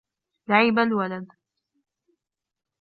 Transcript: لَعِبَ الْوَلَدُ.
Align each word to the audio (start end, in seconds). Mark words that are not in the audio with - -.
لَعِبَ 0.47 0.79
الْوَلَدُ. 0.79 1.27